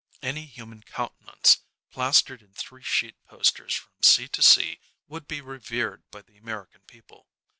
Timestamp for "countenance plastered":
0.81-2.41